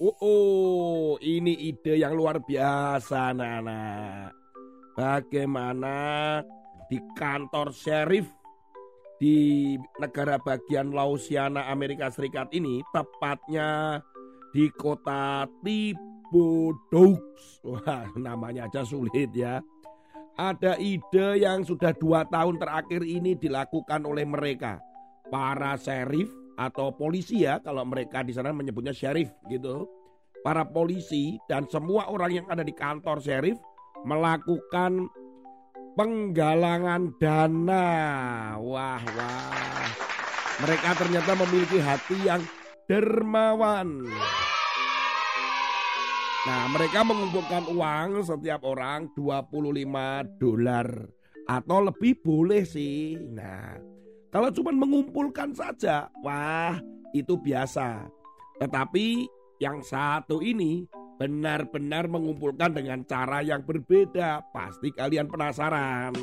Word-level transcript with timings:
Oh, 0.00 0.16
oh, 0.24 1.08
ini 1.20 1.52
ide 1.68 2.00
yang 2.00 2.16
luar 2.16 2.40
biasa, 2.40 3.36
Nana. 3.36 4.32
Bagaimana 4.96 6.40
di 6.88 6.96
kantor 7.12 7.68
sheriff 7.76 8.24
di 9.20 9.76
negara 10.00 10.40
bagian 10.40 10.88
Louisiana 10.88 11.68
Amerika 11.68 12.08
Serikat 12.08 12.48
ini, 12.56 12.80
tepatnya 12.96 14.00
di 14.56 14.72
kota 14.72 15.44
Thibodeaux. 15.60 17.20
Wah, 17.68 18.08
namanya 18.16 18.72
aja 18.72 18.80
sulit 18.80 19.28
ya. 19.36 19.60
Ada 20.40 20.80
ide 20.80 21.44
yang 21.44 21.60
sudah 21.60 21.92
dua 21.92 22.24
tahun 22.24 22.56
terakhir 22.56 23.04
ini 23.04 23.36
dilakukan 23.36 24.00
oleh 24.08 24.24
mereka. 24.24 24.80
Para 25.28 25.76
sheriff 25.76 26.39
atau 26.60 26.92
polisi 26.92 27.48
ya 27.48 27.56
kalau 27.64 27.88
mereka 27.88 28.20
di 28.20 28.36
sana 28.36 28.52
menyebutnya 28.52 28.92
sheriff 28.92 29.32
gitu. 29.48 29.88
Para 30.44 30.64
polisi 30.64 31.40
dan 31.48 31.64
semua 31.68 32.08
orang 32.08 32.44
yang 32.44 32.46
ada 32.48 32.60
di 32.64 32.72
kantor 32.72 33.20
sheriff 33.20 33.56
melakukan 34.04 35.08
penggalangan 35.96 37.16
dana. 37.16 37.88
Wah, 38.60 39.00
wah. 39.00 39.88
Mereka 40.60 40.90
ternyata 40.96 41.32
memiliki 41.36 41.80
hati 41.80 42.16
yang 42.24 42.40
dermawan. 42.88 44.04
Nah, 46.40 46.62
mereka 46.72 47.04
mengumpulkan 47.04 47.68
uang 47.68 48.24
setiap 48.24 48.64
orang 48.64 49.12
25 49.12 50.40
dolar 50.40 50.88
atau 51.44 51.78
lebih 51.84 52.16
boleh 52.24 52.64
sih. 52.64 53.20
Nah, 53.20 53.76
kalau 54.30 54.48
cuma 54.54 54.70
mengumpulkan 54.70 55.50
saja, 55.50 56.06
wah 56.22 56.78
itu 57.10 57.34
biasa. 57.34 58.06
Tetapi 58.62 59.26
yang 59.58 59.82
satu 59.82 60.38
ini 60.38 60.86
benar-benar 61.18 62.06
mengumpulkan 62.06 62.72
dengan 62.72 63.02
cara 63.04 63.42
yang 63.42 63.66
berbeda. 63.66 64.40
Pasti 64.54 64.94
kalian 64.94 65.26
penasaran. 65.26 66.14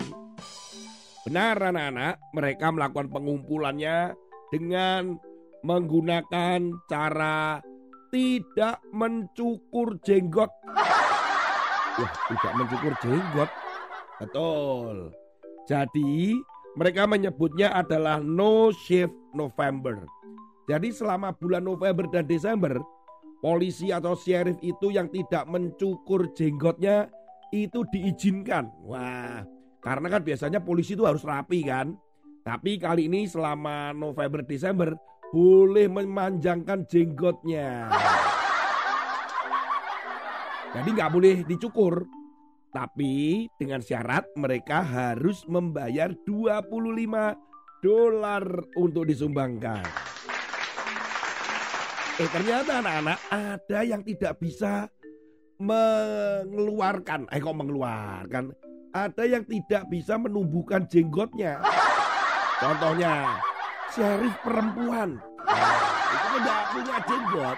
Benar 1.28 1.60
anak-anak, 1.60 2.16
mereka 2.32 2.72
melakukan 2.72 3.12
pengumpulannya 3.12 4.16
dengan 4.48 5.20
menggunakan 5.68 6.88
cara 6.88 7.60
tidak 8.08 8.80
mencukur 8.96 10.00
jenggot. 10.08 10.48
Wah, 12.00 12.14
tidak 12.32 12.54
mencukur 12.56 12.94
jenggot. 13.04 13.50
Betul. 14.24 15.12
Jadi, 15.68 16.40
mereka 16.78 17.10
menyebutnya 17.10 17.74
adalah 17.74 18.22
No 18.22 18.70
Shift 18.70 19.34
November. 19.34 20.06
Jadi 20.70 20.94
selama 20.94 21.34
bulan 21.34 21.66
November 21.66 22.06
dan 22.06 22.30
Desember, 22.30 22.78
polisi 23.42 23.90
atau 23.90 24.14
sheriff 24.14 24.62
itu 24.62 24.94
yang 24.94 25.10
tidak 25.10 25.50
mencukur 25.50 26.30
jenggotnya 26.38 27.10
itu 27.50 27.82
diizinkan. 27.90 28.70
Wah, 28.86 29.42
karena 29.82 30.08
kan 30.12 30.22
biasanya 30.22 30.62
polisi 30.62 30.94
itu 30.94 31.02
harus 31.02 31.26
rapi 31.26 31.66
kan. 31.66 31.98
Tapi 32.46 32.78
kali 32.78 33.10
ini 33.10 33.26
selama 33.26 33.90
November 33.98 34.46
Desember 34.46 34.94
boleh 35.34 35.90
memanjangkan 35.90 36.86
jenggotnya. 36.86 37.90
Jadi 40.78 40.90
nggak 40.94 41.12
boleh 41.12 41.42
dicukur. 41.42 42.06
Tapi 42.72 43.48
dengan 43.56 43.80
syarat 43.80 44.28
mereka 44.36 44.84
harus 44.84 45.48
membayar 45.48 46.12
25 46.28 46.68
dolar 47.80 48.44
untuk 48.76 49.08
disumbangkan. 49.08 49.86
Eh 52.18 52.30
ternyata 52.34 52.82
anak-anak 52.82 53.20
ada 53.30 53.80
yang 53.86 54.02
tidak 54.02 54.42
bisa 54.42 54.90
mengeluarkan, 55.62 57.30
eh 57.30 57.38
kok 57.38 57.58
mengeluarkan? 57.58 58.44
Ada 58.94 59.24
yang 59.26 59.44
tidak 59.46 59.86
bisa 59.90 60.18
menumbuhkan 60.18 60.90
jenggotnya. 60.90 61.62
Contohnya, 62.58 63.38
syarif 63.94 64.34
perempuan. 64.42 65.22
Nah, 65.46 65.78
itu 66.10 66.28
tidak 66.42 66.62
punya 66.74 66.98
jenggot. 67.06 67.58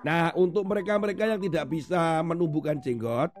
Nah, 0.00 0.32
untuk 0.38 0.64
mereka-mereka 0.64 1.24
yang 1.34 1.40
tidak 1.42 1.66
bisa 1.66 2.22
menumbuhkan 2.22 2.78
jenggot, 2.78 3.34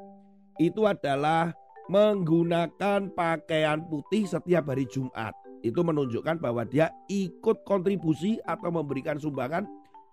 itu 0.60 0.84
adalah 0.84 1.56
menggunakan 1.88 3.08
pakaian 3.16 3.80
putih 3.88 4.28
setiap 4.28 4.68
hari 4.68 4.84
Jumat. 4.84 5.32
Itu 5.64 5.80
menunjukkan 5.80 6.36
bahwa 6.36 6.68
dia 6.68 6.92
ikut 7.08 7.64
kontribusi 7.64 8.36
atau 8.44 8.68
memberikan 8.68 9.16
sumbangan 9.16 9.64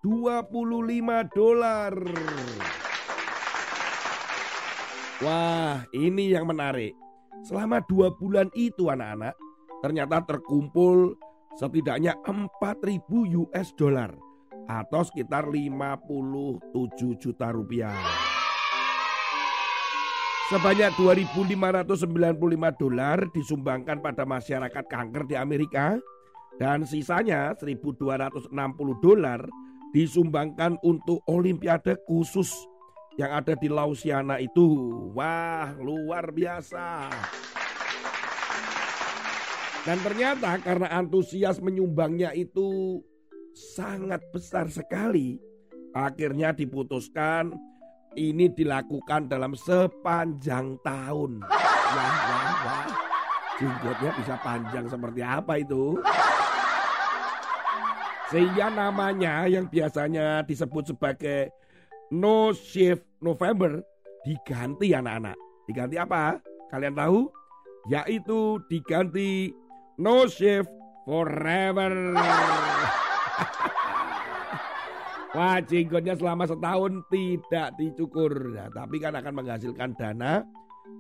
25 0.02 0.48
dolar. 1.36 1.94
Wah, 5.20 5.84
ini 5.92 6.32
yang 6.32 6.48
menarik. 6.48 6.96
Selama 7.44 7.84
dua 7.86 8.16
bulan 8.16 8.48
itu 8.56 8.88
anak-anak, 8.88 9.36
ternyata 9.84 10.24
terkumpul 10.26 11.18
setidaknya 11.58 12.18
4000 12.24 13.02
US 13.46 13.68
dollar 13.78 14.14
atau 14.68 15.02
sekitar 15.06 15.50
57 15.50 17.18
juta 17.18 17.50
rupiah. 17.50 18.37
Sebanyak 20.48 20.96
2.595 20.96 22.08
dolar 22.80 23.20
disumbangkan 23.36 24.00
pada 24.00 24.24
masyarakat 24.24 24.86
kanker 24.88 25.28
di 25.28 25.36
Amerika 25.36 26.00
dan 26.56 26.88
sisanya 26.88 27.52
1.260 27.60 28.56
dolar 29.04 29.44
disumbangkan 29.92 30.80
untuk 30.88 31.20
olimpiade 31.28 32.00
khusus 32.08 32.48
yang 33.20 33.36
ada 33.36 33.60
di 33.60 33.68
Lausiana 33.68 34.40
itu. 34.40 34.88
Wah, 35.12 35.76
luar 35.84 36.32
biasa. 36.32 37.12
Dan 39.84 40.00
ternyata 40.00 40.64
karena 40.64 40.88
antusias 40.96 41.60
menyumbangnya 41.60 42.32
itu 42.32 43.04
sangat 43.52 44.24
besar 44.32 44.72
sekali, 44.72 45.44
akhirnya 45.92 46.56
diputuskan 46.56 47.52
ini 48.16 48.48
dilakukan 48.48 49.28
dalam 49.28 49.58
sepanjang 49.58 50.80
tahun. 50.86 51.42
Wah, 51.88 52.18
wah, 52.28 52.52
wah. 52.68 52.88
Jenggotnya 53.58 54.12
bisa 54.20 54.36
panjang 54.44 54.86
seperti 54.92 55.22
apa 55.24 55.54
itu? 55.58 55.98
Sehingga 58.28 58.68
namanya 58.68 59.48
yang 59.48 59.72
biasanya 59.72 60.44
disebut 60.44 60.92
sebagai 60.92 61.50
No 62.12 62.52
Shift 62.52 63.08
November 63.24 63.80
diganti 64.28 64.92
anak-anak. 64.92 65.40
Diganti 65.64 65.96
apa? 65.96 66.44
Kalian 66.68 66.94
tahu? 66.94 67.32
Yaitu 67.88 68.60
diganti 68.68 69.56
No 69.96 70.28
Shift 70.28 70.70
Forever. 71.08 72.14
Wah 75.38 75.62
jenggotnya 75.62 76.18
selama 76.18 76.50
setahun 76.50 77.06
tidak 77.14 77.78
dicukur. 77.78 78.58
Nah, 78.58 78.74
tapi 78.74 78.98
kan 78.98 79.14
akan 79.14 79.38
menghasilkan 79.38 79.94
dana. 79.94 80.42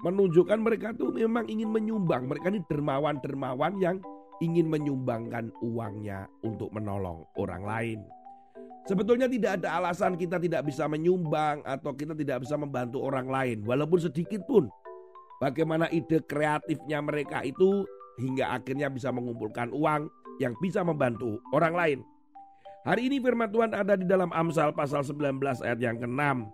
Menunjukkan 0.05 0.61
mereka 0.61 0.93
tuh 0.93 1.09
memang 1.09 1.49
ingin 1.49 1.73
menyumbang. 1.73 2.29
Mereka 2.29 2.53
ini 2.53 2.61
dermawan-dermawan 2.69 3.81
yang 3.81 3.97
ingin 4.37 4.69
menyumbangkan 4.69 5.49
uangnya 5.65 6.29
untuk 6.45 6.69
menolong 6.69 7.25
orang 7.41 7.65
lain. 7.65 7.99
Sebetulnya 8.85 9.25
tidak 9.25 9.57
ada 9.57 9.81
alasan 9.81 10.13
kita 10.13 10.37
tidak 10.37 10.69
bisa 10.69 10.85
menyumbang 10.85 11.65
atau 11.65 11.97
kita 11.97 12.13
tidak 12.13 12.45
bisa 12.45 12.61
membantu 12.61 13.01
orang 13.09 13.25
lain. 13.25 13.65
Walaupun 13.65 14.05
sedikit 14.05 14.45
pun. 14.45 14.69
Bagaimana 15.41 15.89
ide 15.89 16.21
kreatifnya 16.29 17.01
mereka 17.01 17.41
itu 17.41 17.89
hingga 18.21 18.53
akhirnya 18.53 18.93
bisa 18.93 19.09
mengumpulkan 19.09 19.73
uang 19.73 20.13
yang 20.37 20.53
bisa 20.61 20.85
membantu 20.85 21.41
orang 21.57 21.73
lain. 21.73 21.99
Hari 22.87 23.11
ini 23.11 23.19
firman 23.19 23.51
Tuhan 23.51 23.75
ada 23.75 23.99
di 23.99 24.07
dalam 24.07 24.31
Amsal 24.31 24.71
pasal 24.71 25.03
19 25.03 25.43
ayat 25.59 25.75
yang 25.75 25.99
ke-6. 25.99 26.47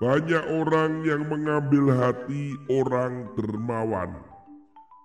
Banyak 0.00 0.44
orang 0.64 1.04
yang 1.04 1.28
mengambil 1.28 1.92
hati 1.92 2.56
orang 2.72 3.28
dermawan. 3.36 4.16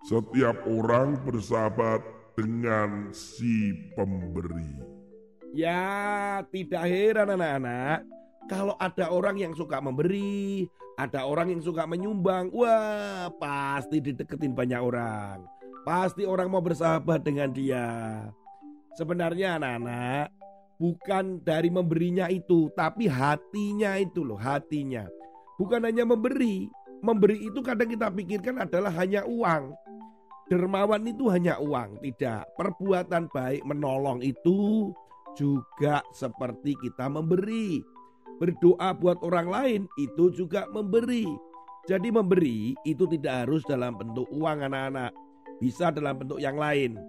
Setiap 0.07 0.55
orang 0.63 1.19
bersahabat 1.27 1.99
dengan 2.39 3.11
si 3.11 3.75
pemberi. 3.91 4.71
Ya, 5.51 6.39
tidak 6.47 6.87
heran 6.87 7.35
anak-anak. 7.35 8.07
Kalau 8.47 8.79
ada 8.79 9.11
orang 9.11 9.35
yang 9.35 9.51
suka 9.51 9.83
memberi, 9.83 10.63
ada 10.95 11.27
orang 11.27 11.51
yang 11.51 11.59
suka 11.59 11.83
menyumbang, 11.83 12.47
wah 12.55 13.27
pasti 13.35 13.99
dideketin 13.99 14.55
banyak 14.55 14.79
orang. 14.79 15.43
Pasti 15.83 16.23
orang 16.23 16.47
mau 16.47 16.63
bersahabat 16.63 17.19
dengan 17.19 17.51
dia. 17.51 17.91
Sebenarnya 18.95 19.59
anak-anak, 19.59 20.42
bukan 20.77 21.41
dari 21.41 21.69
memberinya 21.69 22.29
itu, 22.29 22.69
tapi 22.73 23.09
hatinya 23.09 23.97
itu 23.97 24.25
loh, 24.25 24.39
hatinya. 24.39 25.05
Bukan 25.57 25.85
hanya 25.85 26.03
memberi, 26.03 26.69
memberi 27.05 27.45
itu 27.45 27.59
kadang 27.61 27.91
kita 27.91 28.09
pikirkan 28.09 28.63
adalah 28.65 28.89
hanya 28.97 29.21
uang. 29.27 29.75
Dermawan 30.51 31.07
itu 31.07 31.31
hanya 31.31 31.55
uang, 31.61 32.03
tidak. 32.03 32.43
Perbuatan 32.59 33.31
baik 33.31 33.63
menolong 33.63 34.19
itu 34.19 34.91
juga 35.39 36.03
seperti 36.11 36.75
kita 36.83 37.07
memberi. 37.07 37.79
Berdoa 38.41 38.91
buat 38.97 39.21
orang 39.23 39.47
lain 39.47 39.81
itu 39.95 40.33
juga 40.33 40.67
memberi. 40.73 41.29
Jadi 41.87 42.11
memberi 42.11 42.75
itu 42.87 43.03
tidak 43.07 43.45
harus 43.47 43.63
dalam 43.67 43.95
bentuk 43.95 44.27
uang 44.31 44.67
anak-anak. 44.67 45.11
Bisa 45.61 45.91
dalam 45.93 46.19
bentuk 46.19 46.39
yang 46.43 46.59
lain. 46.59 46.99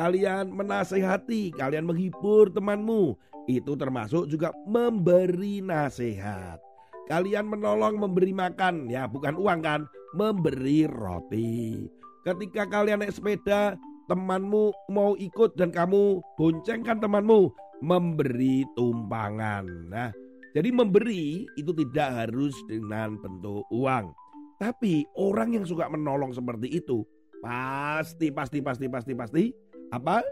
Kalian 0.00 0.48
menasehati, 0.56 1.52
kalian 1.52 1.84
menghibur 1.84 2.48
temanmu. 2.48 3.20
Itu 3.44 3.76
termasuk 3.76 4.32
juga 4.32 4.48
memberi 4.64 5.60
nasihat. 5.60 6.56
Kalian 7.04 7.44
menolong 7.44 8.00
memberi 8.00 8.32
makan, 8.32 8.88
ya 8.88 9.04
bukan 9.04 9.36
uang 9.36 9.60
kan, 9.60 9.84
memberi 10.16 10.88
roti. 10.88 11.84
Ketika 12.24 12.64
kalian 12.64 13.04
naik 13.04 13.12
sepeda, 13.12 13.76
temanmu 14.08 14.72
mau 14.88 15.20
ikut 15.20 15.52
dan 15.60 15.68
kamu 15.68 16.24
boncengkan 16.40 16.96
temanmu, 16.96 17.52
memberi 17.84 18.64
tumpangan. 18.80 19.68
Nah, 19.92 20.16
jadi 20.56 20.72
memberi 20.72 21.44
itu 21.60 21.76
tidak 21.76 22.24
harus 22.24 22.56
dengan 22.72 23.20
bentuk 23.20 23.68
uang. 23.68 24.16
Tapi 24.56 25.04
orang 25.20 25.60
yang 25.60 25.68
suka 25.68 25.92
menolong 25.92 26.32
seperti 26.32 26.72
itu 26.72 27.04
pasti 27.40 28.28
pasti 28.28 28.60
pasti 28.60 28.86
pasti 28.88 29.12
pasti 29.16 29.44
apa? 29.90 30.22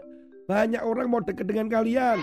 Banyak 0.49 0.81
orang 0.81 1.07
mau 1.11 1.21
deket 1.21 1.45
dengan 1.45 1.69
kalian. 1.69 2.19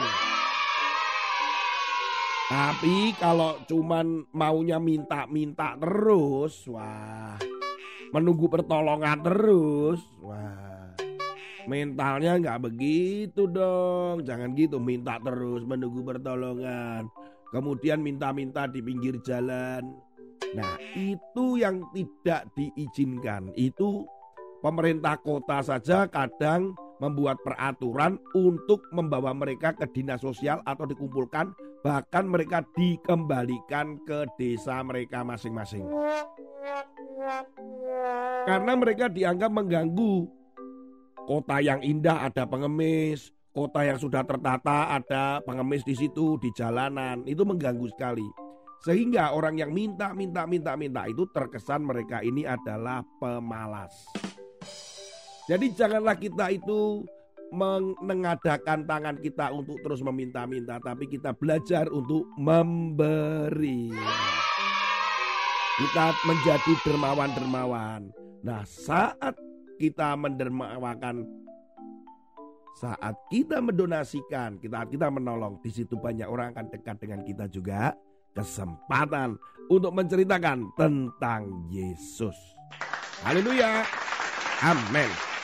Tapi 2.46 3.14
kalau 3.18 3.58
cuman 3.66 4.22
maunya 4.30 4.78
minta-minta 4.78 5.74
terus, 5.78 6.62
wah, 6.70 7.34
menunggu 8.14 8.46
pertolongan 8.46 9.18
terus, 9.18 9.98
wah, 10.22 10.94
mentalnya 11.66 12.38
nggak 12.38 12.62
begitu 12.70 13.50
dong. 13.50 14.22
Jangan 14.22 14.54
gitu 14.54 14.78
minta 14.78 15.18
terus 15.18 15.66
menunggu 15.66 16.06
pertolongan. 16.06 17.10
Kemudian 17.50 17.98
minta-minta 18.02 18.70
di 18.70 18.78
pinggir 18.78 19.18
jalan. 19.26 19.82
Nah 20.54 20.78
itu 20.94 21.58
yang 21.58 21.82
tidak 21.90 22.46
diizinkan. 22.54 23.50
Itu 23.58 24.06
pemerintah 24.62 25.18
kota 25.18 25.66
saja 25.66 26.06
kadang 26.06 26.78
membuat 27.02 27.36
peraturan 27.44 28.16
untuk 28.32 28.84
membawa 28.92 29.36
mereka 29.36 29.76
ke 29.76 29.84
dinas 29.92 30.24
sosial 30.24 30.64
atau 30.64 30.88
dikumpulkan 30.88 31.52
bahkan 31.86 32.26
mereka 32.26 32.66
dikembalikan 32.74 34.02
ke 34.02 34.26
desa 34.34 34.82
mereka 34.82 35.22
masing-masing. 35.22 35.86
Karena 38.46 38.72
mereka 38.74 39.06
dianggap 39.06 39.50
mengganggu. 39.54 40.26
Kota 41.26 41.58
yang 41.58 41.82
indah 41.82 42.26
ada 42.30 42.46
pengemis, 42.46 43.34
kota 43.50 43.82
yang 43.82 43.98
sudah 43.98 44.22
tertata 44.22 44.94
ada 44.94 45.42
pengemis 45.42 45.82
di 45.82 45.98
situ 45.98 46.38
di 46.38 46.54
jalanan, 46.54 47.26
itu 47.26 47.42
mengganggu 47.42 47.90
sekali. 47.90 48.26
Sehingga 48.86 49.34
orang 49.34 49.58
yang 49.58 49.74
minta, 49.74 50.14
minta, 50.14 50.46
minta, 50.46 50.78
minta 50.78 51.02
itu 51.10 51.26
terkesan 51.34 51.82
mereka 51.82 52.22
ini 52.22 52.46
adalah 52.46 53.02
pemalas. 53.18 54.25
Jadi 55.46 55.70
janganlah 55.78 56.18
kita 56.18 56.50
itu 56.50 57.06
mengadakan 58.02 58.82
tangan 58.82 59.16
kita 59.22 59.54
untuk 59.54 59.78
terus 59.78 60.02
meminta-minta, 60.02 60.82
tapi 60.82 61.06
kita 61.06 61.30
belajar 61.30 61.86
untuk 61.94 62.26
memberi. 62.34 63.94
Kita 65.78 66.06
menjadi 66.26 66.72
dermawan-dermawan. 66.82 68.10
Nah, 68.42 68.66
saat 68.66 69.38
kita 69.78 70.18
mendermawakan, 70.18 71.22
saat 72.82 73.14
kita 73.30 73.62
mendonasikan, 73.62 74.58
kita 74.58 74.82
kita 74.90 75.06
menolong, 75.14 75.62
di 75.62 75.70
situ 75.70 75.94
banyak 75.94 76.26
orang 76.26 76.58
akan 76.58 76.66
dekat 76.74 76.96
dengan 76.98 77.22
kita 77.22 77.46
juga. 77.46 77.94
Kesempatan 78.34 79.38
untuk 79.70 79.94
menceritakan 79.94 80.74
tentang 80.76 81.70
Yesus. 81.72 82.36
Haleluya. 83.24 83.80
Amin. 84.60 85.35